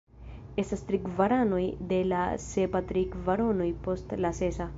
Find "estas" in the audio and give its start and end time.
0.61-0.81